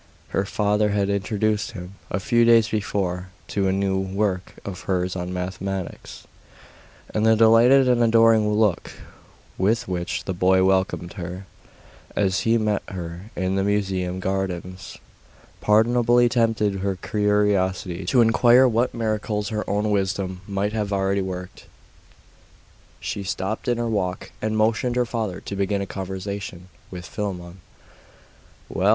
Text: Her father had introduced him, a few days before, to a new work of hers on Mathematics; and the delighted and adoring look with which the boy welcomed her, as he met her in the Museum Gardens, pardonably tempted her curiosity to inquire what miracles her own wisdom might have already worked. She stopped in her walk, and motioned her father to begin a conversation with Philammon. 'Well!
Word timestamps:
Her 0.29 0.45
father 0.45 0.89
had 0.89 1.11
introduced 1.11 1.73
him, 1.73 1.93
a 2.09 2.19
few 2.19 2.43
days 2.43 2.69
before, 2.69 3.27
to 3.49 3.67
a 3.67 3.71
new 3.71 3.99
work 3.99 4.55
of 4.65 4.85
hers 4.89 5.15
on 5.15 5.31
Mathematics; 5.31 6.23
and 7.13 7.23
the 7.23 7.35
delighted 7.35 7.87
and 7.87 8.01
adoring 8.03 8.51
look 8.51 8.93
with 9.59 9.87
which 9.87 10.23
the 10.23 10.33
boy 10.33 10.63
welcomed 10.63 11.13
her, 11.17 11.45
as 12.15 12.39
he 12.39 12.57
met 12.57 12.81
her 12.87 13.29
in 13.35 13.53
the 13.57 13.63
Museum 13.63 14.19
Gardens, 14.19 14.97
pardonably 15.61 16.27
tempted 16.27 16.79
her 16.79 16.95
curiosity 16.95 18.03
to 18.05 18.21
inquire 18.21 18.67
what 18.67 18.95
miracles 18.95 19.49
her 19.49 19.63
own 19.69 19.91
wisdom 19.91 20.41
might 20.47 20.73
have 20.73 20.91
already 20.91 21.21
worked. 21.21 21.65
She 22.99 23.21
stopped 23.23 23.67
in 23.67 23.77
her 23.77 23.87
walk, 23.87 24.31
and 24.41 24.57
motioned 24.57 24.95
her 24.95 25.05
father 25.05 25.39
to 25.41 25.55
begin 25.55 25.79
a 25.83 25.85
conversation 25.85 26.69
with 26.89 27.05
Philammon. 27.05 27.59
'Well! 28.67 28.89